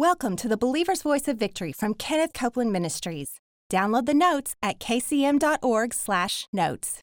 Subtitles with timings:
[0.00, 3.38] Welcome to the Believer's Voice of Victory from Kenneth Copeland Ministries.
[3.70, 7.00] Download the notes at kcm.org/notes.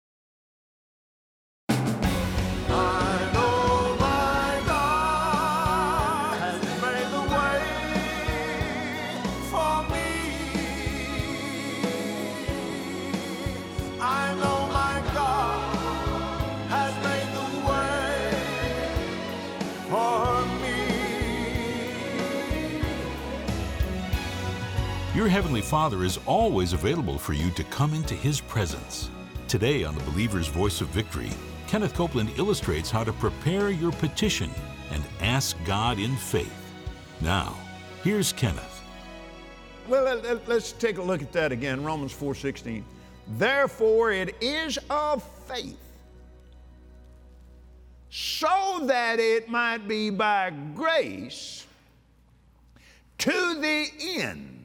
[25.27, 29.09] Your Heavenly Father is always available for you to come into His presence.
[29.50, 31.29] Today on the Believer's Voice of Victory,
[31.67, 34.50] Kenneth Copeland illustrates how to prepare your petition
[34.89, 36.55] and ask God in faith.
[37.19, 37.58] Now,
[38.05, 38.81] here's Kenneth.
[39.89, 42.81] Well, let, let, us take a look at that again, Romans 4:16.
[43.38, 46.00] Therefore it is of faith,
[48.09, 51.66] so that it might be by grace
[53.17, 54.56] to the end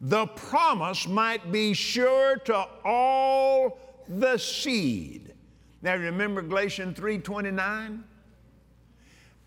[0.00, 5.34] the promise might be sure to all the seed.
[5.82, 8.04] Now remember Galatians 3:29?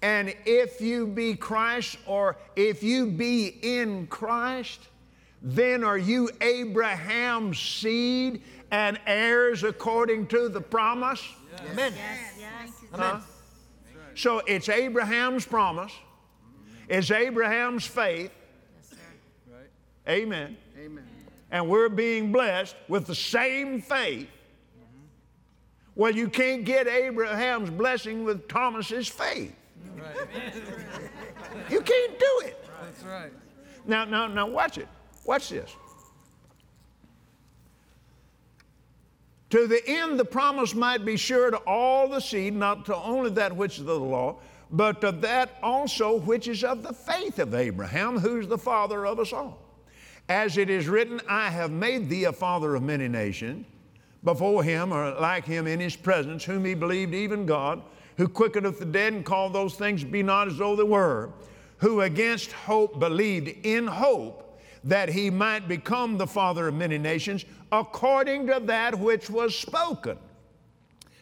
[0.04, 4.88] And if you be Christ, or if you be in Christ,
[5.44, 11.24] then are you Abraham's seed and heirs according to the promise?
[11.72, 11.94] Amen.
[12.92, 13.20] Huh?
[14.16, 15.94] So it's Abraham's promise,
[16.90, 18.32] it's Abraham's faith.
[20.08, 20.58] Amen.
[20.78, 21.04] Amen.
[21.52, 24.28] And we're being blessed with the same faith.
[24.28, 25.06] Mm-hmm.
[25.96, 29.56] Well, you can't get Abraham's blessing with Thomas's faith.
[29.98, 30.54] Right.
[31.70, 32.66] You can't do it.
[32.82, 33.32] That's right.
[33.86, 34.88] Now, now, now, watch it.
[35.26, 35.76] Watch this.
[39.52, 43.32] To the end the promise might be sure to all the seed, not to only
[43.32, 44.38] that which is of the law,
[44.72, 49.20] but to that also which is of the faith of Abraham, who's the father of
[49.20, 49.60] us all.
[50.32, 53.66] As it is written, I have made thee a father of many nations,
[54.24, 57.82] before him or like him in his presence, whom he believed, even God,
[58.16, 61.34] who quickeneth the dead and called those things be not as though they were,
[61.80, 67.44] who against hope believed in hope that he might become the father of many nations,
[67.74, 70.18] according to that which was spoken.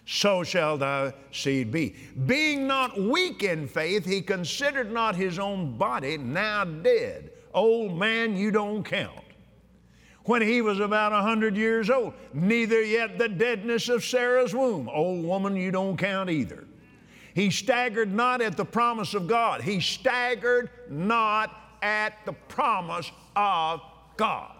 [0.06, 1.96] So shall thy seed be.
[2.28, 7.31] Being not weak in faith, he considered not his own body now dead.
[7.54, 9.24] Old man, you don't count
[10.30, 14.88] when he was about a hundred years old, neither yet the deadness of Sarah's womb.
[14.88, 16.66] Old woman, you don't count either.
[17.34, 19.62] He staggered not at the promise of God.
[19.62, 21.52] He staggered not
[21.82, 23.82] at the promise of
[24.18, 24.56] God.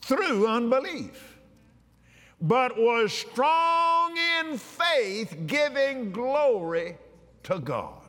[0.00, 1.38] Through unbelief,
[2.40, 6.96] but was strong in faith, giving glory
[7.42, 7.99] to God.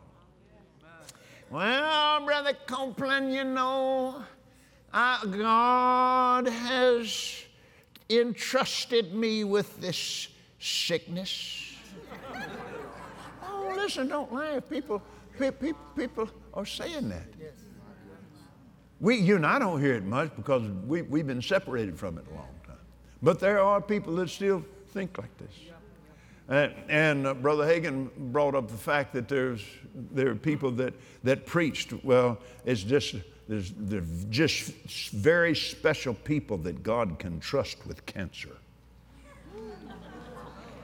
[1.52, 4.24] Well, Brother Copeland, you know,
[4.94, 7.44] uh, God has
[8.10, 10.30] entrusted me with this
[10.60, 11.76] sickness.
[13.44, 14.64] oh, listen, don't laugh.
[14.70, 15.02] People,
[15.38, 17.28] pe- pe- people are saying that.
[19.02, 22.24] We, you and I don't hear it much because we, we've been separated from it
[22.32, 22.78] a long time.
[23.22, 24.64] But there are people that still
[24.94, 25.52] think like this.
[26.52, 29.64] And, and uh, Brother Hagin brought up the fact that there's,
[29.96, 31.94] there are people that, that preached.
[32.04, 33.16] Well, it's just,
[33.48, 34.74] there's, there's just
[35.12, 38.58] very special people that God can trust with cancer.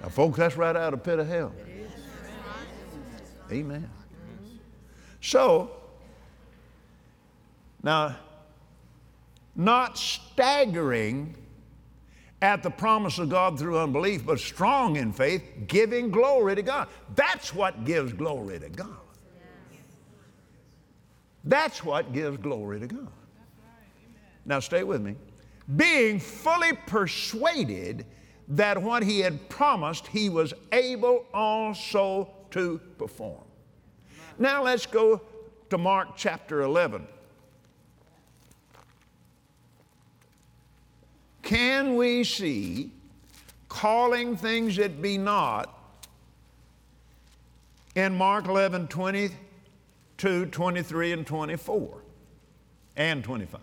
[0.01, 1.51] Now, folks, that's right out of pit of hell.
[3.51, 3.89] Amen.
[5.19, 5.71] So,
[7.83, 8.15] now,
[9.53, 11.35] not staggering
[12.41, 16.87] at the promise of God through unbelief, but strong in faith, giving glory to God.
[17.15, 18.97] That's what gives glory to God.
[21.43, 23.07] That's what gives glory to God.
[24.45, 25.15] Now, stay with me.
[25.75, 28.05] Being fully persuaded
[28.49, 33.43] that what he had promised, he was able also to perform.
[34.39, 35.21] Now, let's go
[35.69, 37.07] to Mark chapter 11.
[41.47, 42.91] Can we see
[43.69, 45.95] calling things that be not
[47.95, 52.03] in Mark 11 22, 23, and 24,
[52.97, 53.61] and 25?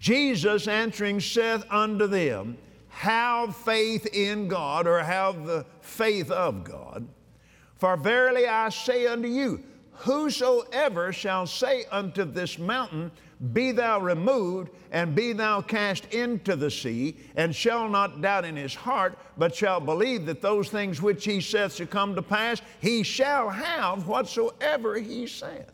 [0.00, 2.56] Jesus answering saith unto them,
[2.88, 7.06] Have faith in God, or have the faith of God.
[7.76, 9.62] For verily I say unto you,
[9.98, 13.10] Whosoever shall say unto this mountain,
[13.52, 18.54] Be thou removed, and be thou cast into the sea, and shall not doubt in
[18.54, 22.62] his heart, but shall believe that those things which he saith shall come to pass,
[22.80, 25.72] he shall have whatsoever he saith.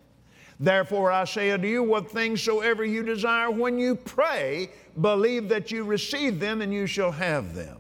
[0.59, 5.71] Therefore I say unto you, what things soever you desire when you pray, believe that
[5.71, 7.77] you receive them, and you shall have them.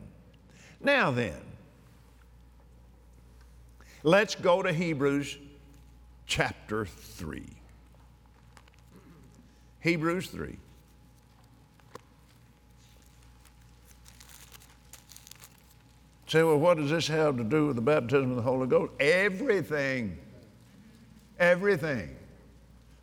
[0.82, 1.40] Now then,
[4.02, 5.38] let's go to Hebrews
[6.26, 7.44] chapter 3.
[9.80, 10.56] Hebrews 3.
[16.26, 18.92] Say, well, what does this have to do with the baptism of the Holy Ghost?
[18.98, 20.18] Everything.
[21.38, 22.16] Everything.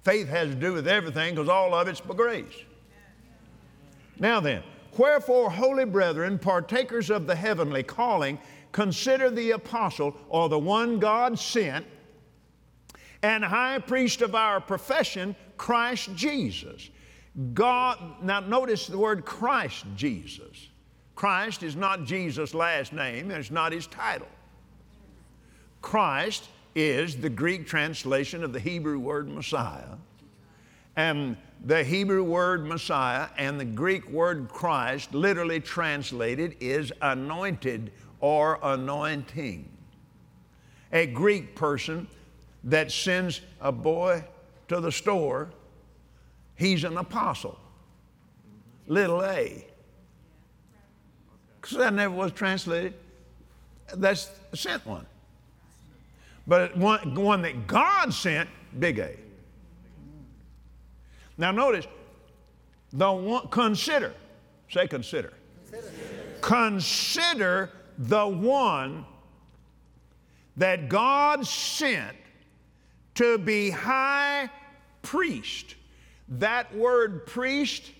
[0.04, 2.66] Faith has to do with everything because all of it's by grace.
[4.20, 4.64] Now then,
[4.98, 8.40] wherefore, holy brethren, partakers of the heavenly calling,
[8.72, 11.86] consider the apostle or the one God sent
[13.24, 16.90] and high priest of our profession, Christ Jesus.
[17.54, 20.70] God, now notice the word Christ Jesus.
[21.16, 24.28] Christ is not Jesus' last name, it's not his title.
[25.82, 29.98] Christ is the Greek translation of the Hebrew word Messiah.
[30.96, 38.60] And the Hebrew word Messiah and the Greek word Christ, literally translated, is anointed or
[38.62, 39.70] anointing.
[40.92, 42.08] A Greek person
[42.64, 44.24] that sends a boy
[44.68, 45.50] to the store,
[46.56, 47.58] he's an apostle.
[48.88, 49.66] Little a.
[51.60, 52.94] Because that never was translated.
[53.96, 55.06] That's sent one.
[56.48, 58.50] But one, one that God sent,
[58.80, 59.16] big A.
[61.38, 61.88] Now notice,
[62.92, 64.14] the one, consider,
[64.70, 65.34] say consider.
[65.70, 65.92] consider.
[66.42, 69.06] Consider the one
[70.58, 72.18] that God sent
[73.16, 74.50] to be high
[75.02, 75.76] priest.
[76.28, 77.92] That word priest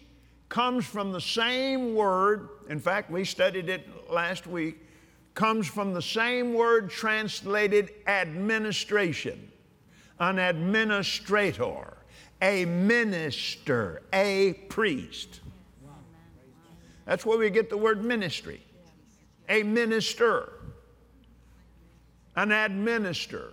[0.50, 4.78] comes from the same word, in fact, we studied it last week,
[5.34, 9.52] comes from the same word translated administration,
[10.20, 11.98] an administrator,
[12.42, 15.40] a minister, a priest.
[17.06, 18.62] That's where we get the word ministry.
[19.50, 20.54] A minister,
[22.36, 23.52] an administrator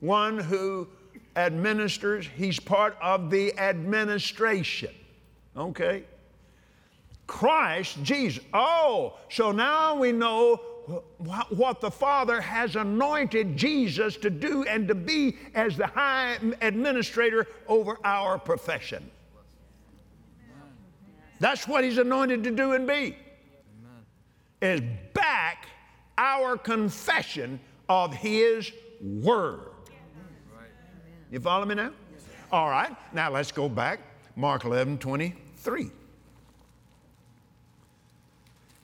[0.00, 0.88] one who
[1.36, 4.94] administers, he's part of the administration.
[5.56, 6.04] Okay?
[7.26, 8.44] Christ, Jesus.
[8.52, 10.56] Oh, so now we know
[11.48, 17.46] what the Father has anointed Jesus to do and to be as the high administrator
[17.68, 19.10] over our profession.
[21.40, 23.16] That's what He's anointed to do and be.
[24.60, 24.82] Is
[25.14, 25.66] back
[26.18, 28.70] our confession of His
[29.00, 29.73] Word.
[31.30, 31.90] You follow me now?
[32.52, 34.00] All right, now let's go back.
[34.36, 35.90] Mark 11 23.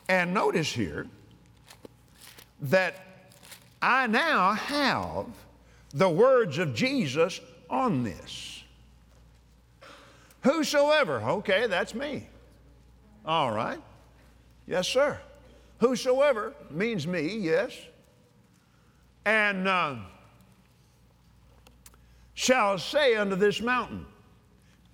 [0.08, 1.06] And notice here
[2.62, 2.96] that
[3.80, 5.26] I now have
[5.94, 8.64] the words of Jesus on this.
[10.42, 12.26] Whosoever, okay, that's me.
[13.24, 13.78] All right.
[14.66, 15.18] Yes, sir.
[15.78, 17.76] Whosoever means me, yes.
[19.24, 19.96] And uh,
[22.40, 24.06] shall say unto this mountain,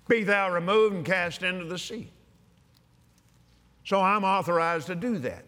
[0.09, 2.11] Be thou removed and cast into the sea.
[3.85, 5.45] So I'm authorized to do that.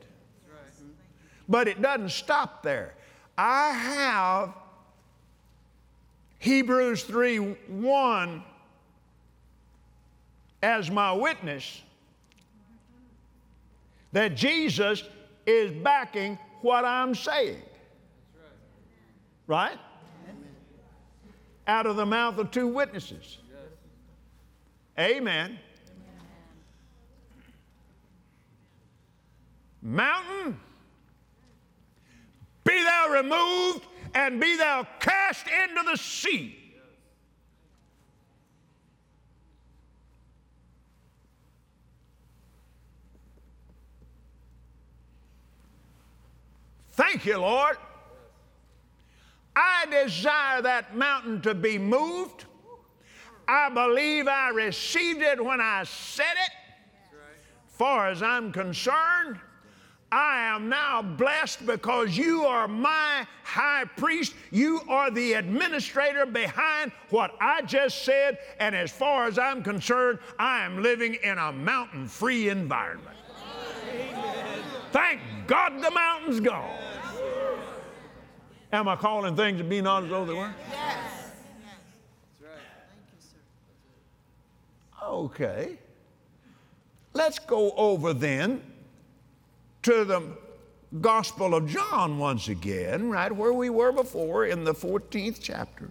[1.49, 2.93] But it doesn't stop there.
[3.37, 4.53] I have
[6.37, 8.43] Hebrews 3 1
[10.63, 11.81] as my witness
[14.13, 15.03] that Jesus
[15.45, 17.61] is backing what I'm saying.
[19.47, 19.77] Right?
[21.69, 23.37] Out of the mouth of two witnesses.
[24.99, 25.59] Amen.
[29.81, 30.59] Mountain,
[32.65, 33.85] be thou removed
[34.15, 36.55] and be thou cast into the sea.
[46.91, 47.77] Thank you, Lord.
[49.79, 52.45] I desire that mountain to be moved.
[53.47, 56.51] I believe I received it when I said it.
[57.13, 59.39] As far as I'm concerned,
[60.11, 64.33] I am now blessed because you are my high priest.
[64.51, 68.39] You are the administrator behind what I just said.
[68.59, 73.15] And as far as I'm concerned, I am living in a mountain free environment.
[73.89, 74.63] Amen.
[74.91, 76.98] Thank God the mountain's gone.
[78.71, 80.53] Am I calling things to be not as though they were?
[80.71, 81.31] Yes.
[85.01, 85.77] Okay.
[87.13, 88.61] Let's go over then
[89.81, 90.37] to the
[91.01, 95.89] Gospel of John once again, right where we were before in the 14th chapter.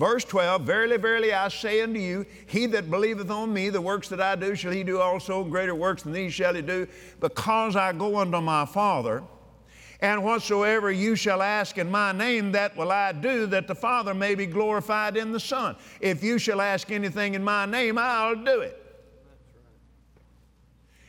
[0.00, 4.08] Verse 12 Verily, verily, I say unto you, he that believeth on me, the works
[4.08, 6.86] that I do shall he do also, greater works than these shall he do,
[7.20, 9.22] because I go unto my Father.
[10.00, 14.14] And whatsoever you shall ask in my name, that will I do, that the Father
[14.14, 15.76] may be glorified in the Son.
[16.00, 18.82] If you shall ask anything in my name, I'll do it.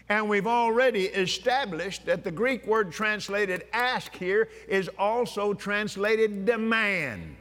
[0.09, 7.37] And we've already established that the Greek word translated ask here is also translated demand.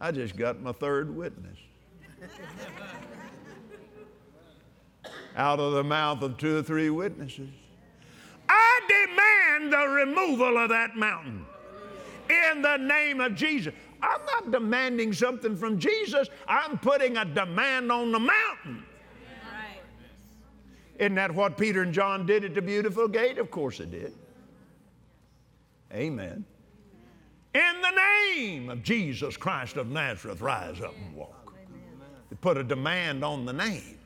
[0.00, 1.58] I just got my third witness.
[5.36, 7.48] Out of the mouth of two or three witnesses.
[8.48, 11.44] I demand the removal of that mountain
[12.28, 13.74] in the name of Jesus.
[14.02, 18.84] I'm not demanding something from Jesus, I'm putting a demand on the mountain.
[20.98, 23.38] Isn't that what Peter and John did at the beautiful gate?
[23.38, 24.12] Of course it did.
[25.92, 26.44] Amen.
[27.54, 31.54] In the name of Jesus Christ of Nazareth, rise up and walk.
[32.30, 33.98] They put a demand on the name.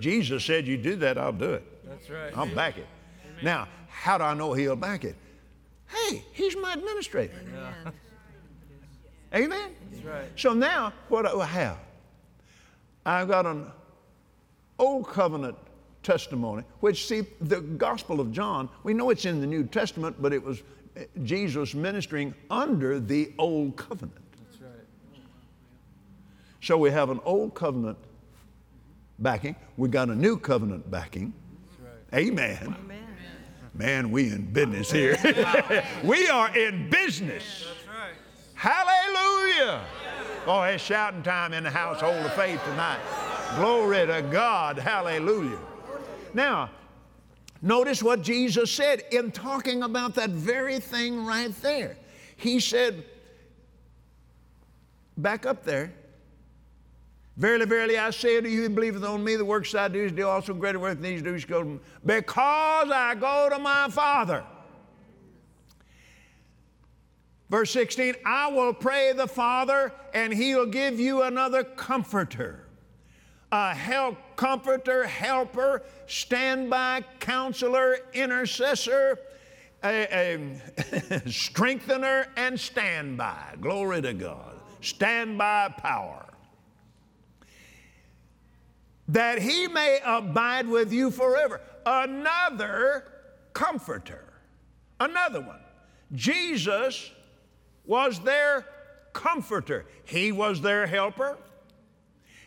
[0.00, 1.86] Jesus said, You do that, I'll do it.
[1.86, 2.36] That's right.
[2.36, 2.86] I'll back it.
[3.42, 5.16] Now, how do I know he'll back it?
[5.86, 7.34] Hey, he's my administrator.
[9.34, 9.70] Amen?
[9.90, 10.30] That's right.
[10.36, 11.78] So now, what oh, do I have?
[13.04, 13.66] I've got an
[14.78, 15.56] old covenant
[16.02, 20.32] testimony, which, see, the Gospel of John, we know it's in the New Testament, but
[20.32, 20.62] it was
[21.22, 24.20] Jesus ministering under the old covenant.
[24.50, 24.70] That's right.
[26.60, 27.98] So we have an old covenant
[29.18, 31.32] backing, we got a new covenant backing.
[32.14, 32.76] Amen.
[33.74, 35.16] Man, we in business here.
[36.04, 37.64] we are in business.
[37.66, 38.12] That's right.
[38.52, 39.80] Hallelujah.
[40.46, 42.98] Oh, it's shouting time in the household of faith tonight.
[43.56, 44.78] Glory to God.
[44.78, 45.58] Hallelujah.
[46.34, 46.70] Now,
[47.62, 51.96] notice what Jesus said in talking about that very thing right there.
[52.36, 53.04] He said,
[55.16, 55.94] back up there,
[57.34, 60.12] Verily, verily, I say unto you, who believeth on me, the works I do, is
[60.12, 64.44] do also greater work than these do, because I go to my Father.
[67.48, 72.61] Verse 16, I will pray the Father, and he'll give you another comforter.
[73.52, 79.18] A help, comforter, helper, standby, counselor, intercessor,
[79.84, 80.58] a,
[80.98, 83.56] a strengthener, and standby.
[83.60, 84.58] Glory to God.
[84.80, 86.32] Standby power
[89.12, 91.60] that he may abide with you forever.
[91.84, 93.04] Another
[93.52, 94.24] comforter,
[94.98, 95.60] another one.
[96.14, 97.10] Jesus
[97.84, 98.64] was their
[99.12, 101.36] comforter, he was their helper,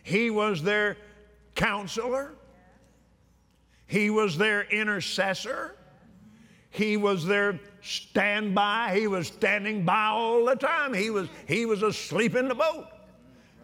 [0.06, 0.96] he was their
[1.56, 2.32] counselor,
[3.88, 5.74] he was their intercessor.
[6.70, 8.98] He was their standby.
[8.98, 10.92] He was standing by all the time.
[10.92, 12.86] He was, he was asleep in the boat.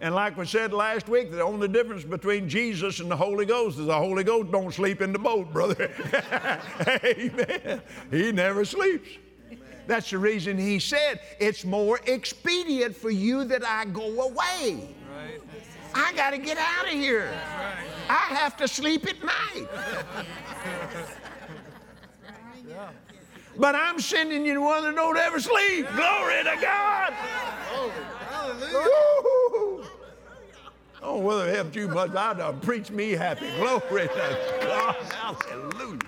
[0.00, 3.78] And like we said last week, the only difference between Jesus and the Holy Ghost
[3.78, 5.90] is the Holy Ghost don't sleep in the boat, brother.
[7.04, 7.82] Amen.
[8.11, 9.11] He never sleeps.
[9.87, 14.88] That's the reason he said it's more expedient for you that I go away.
[15.14, 15.40] Right.
[15.94, 17.32] I got to get out of here.
[18.08, 19.68] I have to sleep at night.
[23.56, 25.87] But I'm sending you one that don't ever sleep.
[25.94, 27.12] Glory to God.
[28.61, 29.84] Woo-hoo.
[31.02, 33.50] Oh, whether it helped you much, I done preach me happy.
[33.56, 34.94] Glory to God.
[35.12, 35.99] Hallelujah.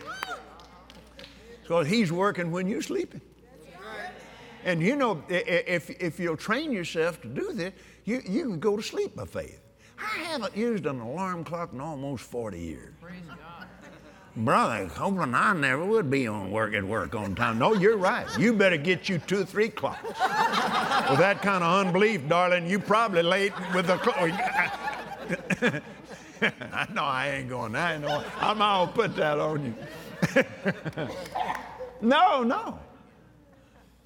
[1.63, 3.21] Because he's working when you're sleeping.
[4.65, 7.75] And you know, if, if you'll train yourself to do this,
[8.05, 9.61] you, you can go to sleep by faith.
[9.99, 12.93] I haven't used an alarm clock in almost 40 years.
[13.01, 13.67] Praise God.
[14.37, 17.57] Brother, hoping I never would be on work at work on time.
[17.61, 18.27] No, you're right.
[18.37, 20.03] You better get you two or three clocks.
[20.03, 24.19] With that kind of unbelief, darling, you probably late with the clock.
[26.43, 27.77] I know I ain't going.
[27.77, 28.25] I know.
[28.41, 29.75] I'm gonna put that on you.
[32.01, 32.81] no, no.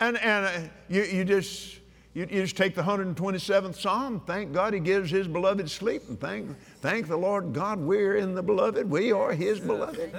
[0.01, 1.79] And and uh, you you just
[2.15, 4.21] you, you just take the 127th Psalm.
[4.27, 6.51] Thank God He gives His beloved sleep, and thank
[6.81, 8.89] thank the Lord God we're in the beloved.
[8.89, 10.15] We are His beloved.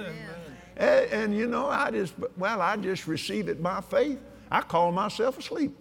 [0.76, 4.18] And, and you know, I just well, I just receive it by faith.
[4.50, 5.76] I call myself asleep.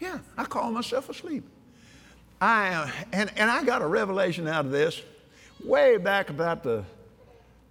[0.00, 1.44] Yeah, I call myself asleep.
[2.40, 5.02] I and and I got a revelation out of this
[5.64, 6.84] way back about the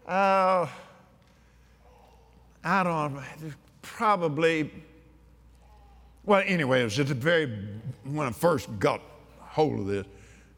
[0.07, 0.67] uh,
[2.63, 3.21] I don't know,
[3.81, 4.71] probably
[6.27, 7.45] Well, anyway, it was at the very,
[8.03, 9.01] when I first got
[9.39, 10.05] hold of this,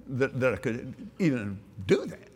[0.08, 2.32] that, that I could even do that.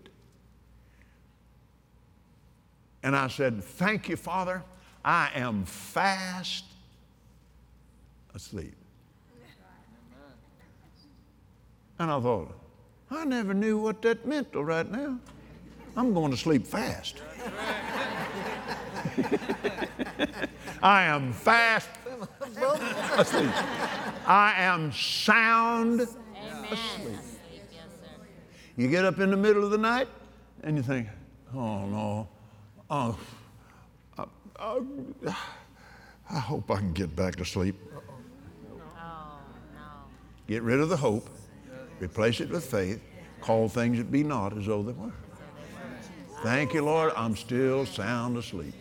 [3.02, 4.62] And I said, Thank you, Father.
[5.04, 6.66] I am fast
[8.36, 8.75] asleep.
[11.98, 12.56] And I thought,
[13.10, 15.18] I never knew what that meant till right now.
[15.98, 17.24] I'm going to sleep fast.
[20.84, 21.90] I am fast
[23.17, 23.51] asleep.
[24.27, 27.17] I am sound asleep.
[28.75, 30.08] You get up in the middle of the night
[30.63, 31.08] and you think,
[31.53, 32.27] oh no,
[32.89, 33.17] oh,
[34.17, 34.25] I,
[34.60, 34.79] I,
[36.29, 37.75] I hope I can get back to sleep.
[40.48, 41.29] Get rid of the hope,
[42.00, 43.01] replace it with faith,
[43.41, 45.12] call things that be not as though they were.
[46.43, 48.74] Thank you, Lord, I'm still sound asleep.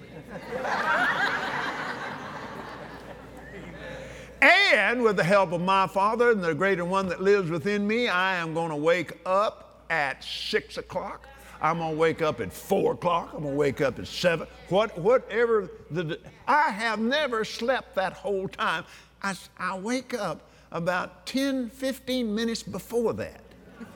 [4.42, 8.08] And with the help of my Father and the greater one that lives within me,
[8.08, 11.28] I am going to wake up at six o'clock.
[11.60, 13.30] I'm going to wake up at four o'clock.
[13.34, 14.48] I'm going to wake up at seven.
[14.68, 16.18] What, whatever the,
[16.48, 18.84] I have never slept that whole time.
[19.22, 23.40] I, I wake up about 10, 15 minutes before that.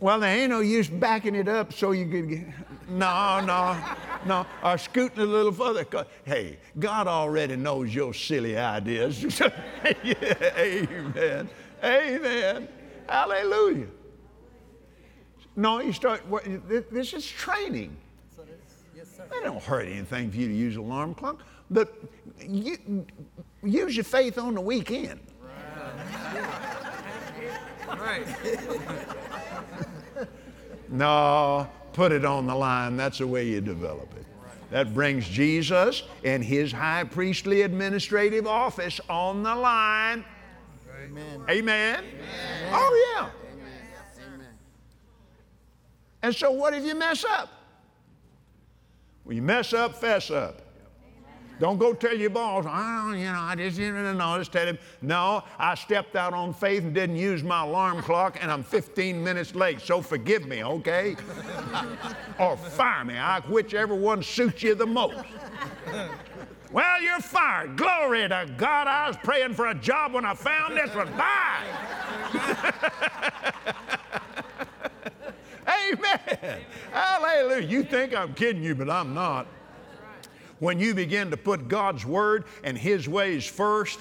[0.00, 2.46] Well, there ain't no use backing it up so you could get,
[2.88, 3.76] no, no,
[4.26, 5.86] no, or scooting a little further.
[6.24, 9.22] Hey, God already knows your silly ideas.
[10.02, 11.48] yeah, amen,
[11.82, 12.68] amen,
[13.08, 13.86] hallelujah.
[15.56, 16.22] No, you start,
[16.90, 17.96] this is training.
[18.96, 21.94] It don't hurt anything for you to use an alarm clock, but
[22.40, 23.06] you,
[23.62, 25.20] use your faith on the weekend.
[27.88, 28.26] Right.
[30.88, 32.96] no, put it on the line.
[32.98, 34.26] That's the way you develop it.
[34.70, 40.24] That brings Jesus and his high priestly administrative office on the line.
[41.04, 41.42] Amen.
[41.48, 41.98] Amen.
[41.98, 42.04] Amen.
[42.72, 43.30] Oh, yeah.
[43.52, 44.46] Amen.
[46.22, 47.50] And so, what if you mess up?
[49.22, 50.63] When you mess up, fess up.
[51.60, 54.38] Don't go tell your boss, oh, you know, I just didn't know.
[54.38, 58.38] Just tell him, no, I stepped out on faith and didn't use my alarm clock
[58.40, 61.14] and I'm 15 minutes late, so forgive me, okay?
[62.40, 65.16] or fire me, I, whichever one suits you the most.
[66.72, 67.76] well, you're fired.
[67.76, 68.88] Glory to God.
[68.88, 71.12] I was praying for a job when I found this one.
[71.12, 71.64] Bye.
[75.92, 76.60] Amen.
[76.92, 77.66] Hallelujah.
[77.66, 79.46] You think I'm kidding you, but I'm not
[80.64, 84.00] when you begin to put God's Word and His ways first,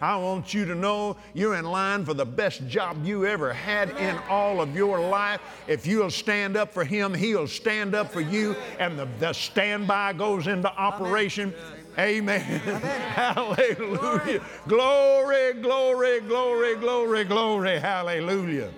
[0.00, 3.90] I want you to know you're in line for the best job you ever had
[3.90, 5.40] in all of your life.
[5.68, 10.14] If you'll stand up for Him, He'll stand up for you, and the, the standby
[10.14, 11.54] goes into operation.
[11.96, 12.60] Amen.
[12.60, 12.80] Amen.
[13.12, 14.44] Hallelujah.
[14.66, 17.78] Glory, glory, glory, glory, glory.
[17.78, 18.72] Hallelujah.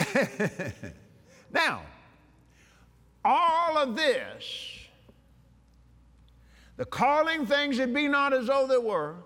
[1.52, 1.82] now,
[3.24, 4.70] all of this,
[6.76, 9.16] the calling things that be not as though they were,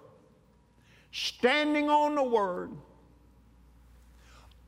[1.12, 2.70] standing on the word,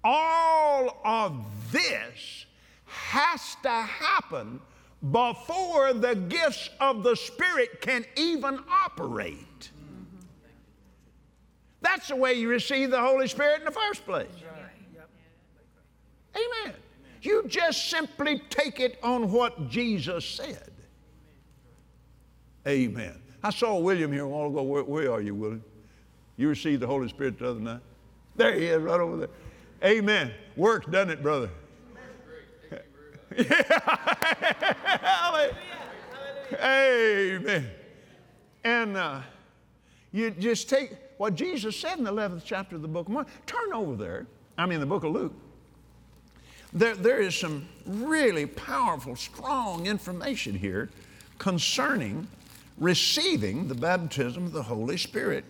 [0.02, 2.46] all of this
[2.86, 4.60] has to happen
[5.12, 9.70] before the gifts of the Spirit can even operate.
[11.82, 14.28] That's the way you receive the Holy Spirit in the first place.
[16.34, 16.74] Amen.
[17.22, 20.70] You just simply take it on what Jesus said.
[22.66, 23.20] Amen.
[23.42, 24.62] I saw William here a while ago.
[24.62, 25.64] Where, where are you, William?
[26.36, 27.80] You received the Holy Spirit the other night?
[28.36, 29.28] There he is, right over there.
[29.84, 30.32] Amen.
[30.56, 31.50] Works, doesn't it, brother?
[32.70, 32.78] Yeah.
[36.62, 37.70] Amen.
[38.64, 39.20] And uh,
[40.12, 43.28] you just take what Jesus said in the 11th chapter of the book of Mark.
[43.46, 44.26] Turn over there.
[44.58, 45.34] I mean, the book of Luke.
[46.72, 50.88] There, there is some really powerful, strong information here
[51.38, 52.28] concerning
[52.78, 55.44] receiving the baptism of the Holy Spirit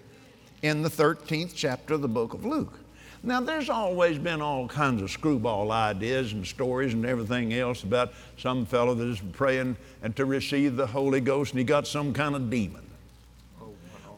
[0.62, 2.78] in the 13th chapter of the book of Luke.
[3.22, 8.14] Now, there's always been all kinds of screwball ideas and stories and everything else about
[8.38, 12.14] some fellow that is praying and to receive the Holy Ghost and he got some
[12.14, 12.86] kind of demon.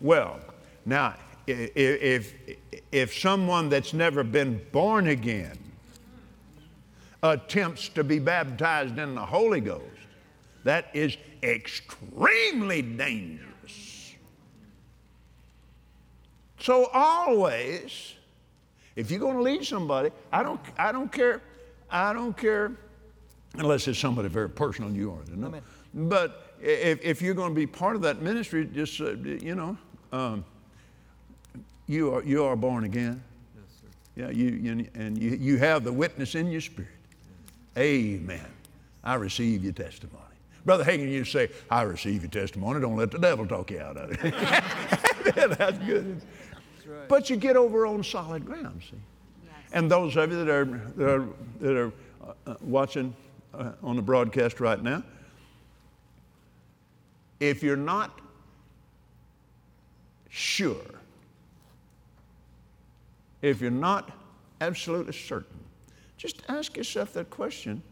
[0.00, 0.38] Well,
[0.86, 1.16] now,
[1.48, 2.32] if,
[2.92, 5.58] if someone that's never been born again
[7.22, 9.84] attempts to be baptized in the Holy Ghost.
[10.64, 14.14] That is extremely dangerous.
[16.58, 18.14] So always,
[18.94, 21.42] if you're going to lead somebody, I don't, I don't care,
[21.90, 22.72] I don't care,
[23.54, 25.36] unless it's somebody very personal you are.
[25.36, 25.60] No?
[25.92, 29.76] But if, if you're going to be part of that ministry, just, uh, you know,
[30.12, 30.44] um,
[31.88, 33.22] you, are, you are born again.
[33.56, 33.88] Yes, sir.
[34.14, 36.90] Yeah, you, you, and you, you have the witness in your spirit.
[37.76, 38.46] Amen.
[39.02, 40.22] I receive your testimony.
[40.64, 42.80] Brother Hagin, you say, I receive your testimony.
[42.80, 44.20] Don't let the devil talk you out of it.
[45.58, 46.20] That's good.
[46.20, 47.08] That's right.
[47.08, 48.96] But you get over on solid ground, see.
[49.44, 49.54] Yes.
[49.72, 50.64] And those of you that are,
[50.96, 51.28] that are,
[51.60, 51.92] that are
[52.46, 53.14] uh, watching
[53.54, 55.02] uh, on the broadcast right now,
[57.40, 58.20] if you're not
[60.28, 60.76] sure,
[63.42, 64.12] if you're not
[64.60, 65.58] absolutely certain,
[66.22, 67.82] just ask yourself that question.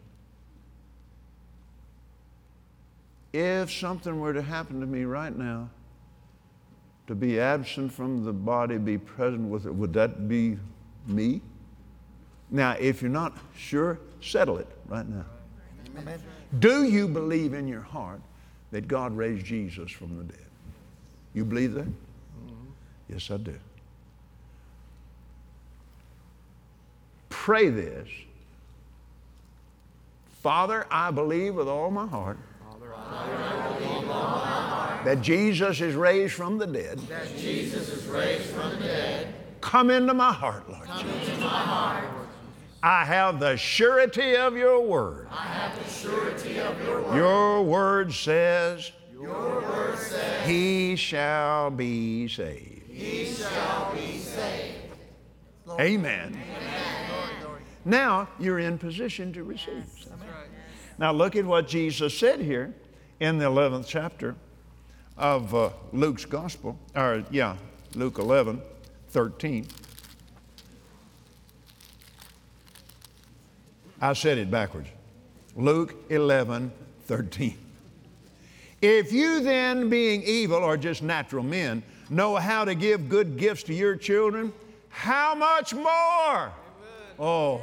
[3.33, 5.69] If something were to happen to me right now,
[7.09, 10.57] to be absent from the body, be present with it, would that be
[11.09, 11.41] me?
[12.53, 15.25] Now, if you're not sure, settle it right now.
[15.99, 16.23] Amen.
[16.61, 18.21] Do you believe in your heart
[18.71, 20.47] that God raised Jesus from the dead?
[21.35, 21.89] You believe that?
[21.89, 22.71] Mm-hmm.
[23.09, 23.59] Yes, I do.
[27.41, 28.07] Pray this
[30.43, 32.37] Father, I believe with all my heart.
[35.07, 36.99] That Jesus is raised from the dead.
[36.99, 39.35] That Jesus is raised from the dead.
[39.63, 41.29] Come into my heart, Lord Come Jesus.
[41.31, 42.05] Into my heart.
[42.83, 45.29] I have the surety of your word.
[45.31, 47.17] I have the surety of your word.
[47.17, 48.93] Your word says.
[49.11, 50.47] Your word says.
[50.47, 52.91] He shall be saved.
[52.91, 54.77] He shall be saved.
[55.79, 56.37] Amen.
[56.37, 56.70] Amen.
[57.85, 59.85] Now you're in position to receive.
[59.97, 60.09] Yes,
[60.99, 62.75] Now look at what Jesus said here
[63.21, 64.35] in the 11th chapter
[65.17, 67.57] of uh, Luke's Gospel, or yeah,
[67.95, 68.61] Luke 11,
[69.09, 69.67] 13.
[74.01, 74.89] I said it backwards.
[75.57, 76.73] Luke 11,
[77.05, 77.59] 13.
[78.81, 83.63] If you then, being evil or just natural men, know how to give good gifts
[83.65, 84.55] to your children,
[84.89, 86.53] how much more?
[87.23, 87.61] Oh,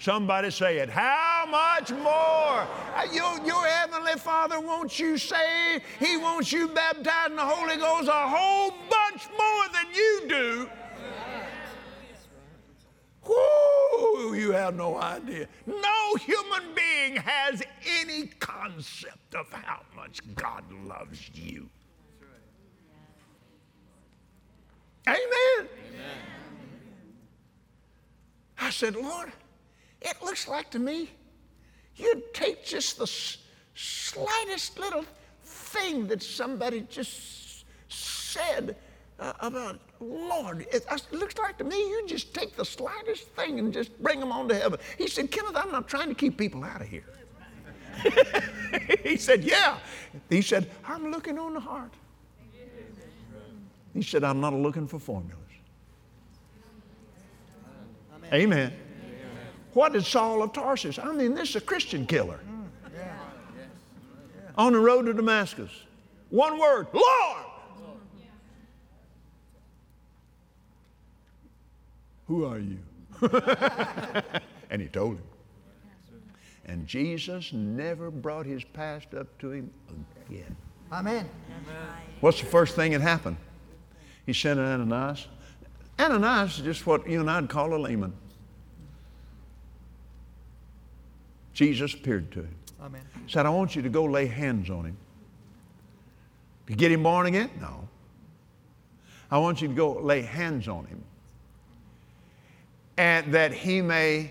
[0.00, 0.90] somebody say it.
[0.90, 2.66] How much more?
[2.96, 5.84] Uh, your, your Heavenly Father wants you saved.
[6.00, 10.70] He wants you baptized in the Holy Ghost a whole bunch more than you do.
[13.28, 15.46] Whoo, you have no idea.
[15.66, 17.62] No human being has
[18.00, 21.68] any concept of how much God loves you.
[25.06, 25.18] Amen.
[25.60, 25.68] Amen.
[28.58, 29.32] I said, Lord,
[30.02, 31.10] it looks like to me
[31.96, 33.06] you'd take just the
[33.74, 35.04] slightest little
[35.44, 38.76] thing that somebody just said
[39.18, 43.72] uh, about, Lord, it, looks like to me you just take the slightest thing and
[43.72, 44.78] just bring them on to heaven.
[44.98, 47.04] He said, Kenneth, I'm not trying to keep people out of here.
[49.02, 49.78] he said, Yeah.
[50.28, 51.94] He said, I'm looking on the heart.
[53.94, 55.45] He said, I'm not looking for formulas.
[58.32, 58.72] Amen.
[58.72, 58.72] Amen.
[59.72, 60.98] What did Saul of Tarsus?
[60.98, 62.40] I mean, this is a Christian killer.
[62.48, 62.98] Mm,
[64.58, 65.70] On the road to Damascus.
[66.30, 67.46] One word, Lord.
[72.26, 72.78] Who are you?
[74.70, 75.24] and he told him.
[76.66, 79.70] And Jesus never brought his past up to him
[80.28, 80.56] again.
[80.92, 81.28] Amen.
[82.20, 83.36] What's the first thing that happened?
[84.24, 85.28] He sent Ananias.
[85.98, 88.12] Ananias is just what you and I'd call a layman.
[91.52, 92.54] Jesus appeared to him.
[92.82, 93.00] Amen.
[93.28, 94.96] Said, I want you to go lay hands on him.
[96.66, 97.50] To get him born again?
[97.60, 97.88] No.
[99.30, 101.02] I want you to go lay hands on him
[102.98, 104.30] and that he may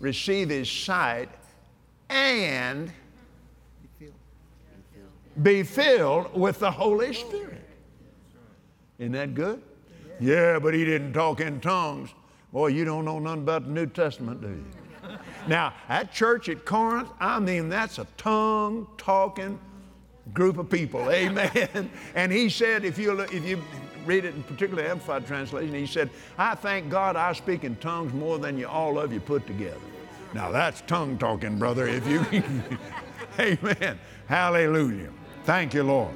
[0.00, 1.28] receive his sight
[2.08, 2.92] and
[5.42, 7.68] be filled with the Holy Spirit.
[8.98, 9.62] Isn't that good?
[10.22, 12.10] Yeah, but he didn't talk in tongues.
[12.52, 14.64] Boy, you don't know nothing about the New Testament, do you?
[15.48, 19.58] Now, at church at Corinth, I mean, that's a tongue talking
[20.32, 21.10] group of people.
[21.10, 21.90] Amen.
[22.14, 23.60] And he said, if you, if you
[24.06, 26.08] read it in particularly Amplified Translation, he said,
[26.38, 29.80] I thank God I speak in tongues more than you all of you put together.
[30.34, 31.88] Now that's tongue talking, brother.
[31.88, 32.24] If you
[33.40, 33.98] Amen.
[34.28, 35.10] Hallelujah.
[35.44, 36.14] Thank you, Lord.